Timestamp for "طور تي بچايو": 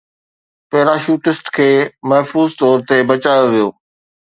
2.61-3.47